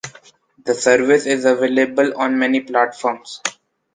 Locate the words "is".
1.27-1.45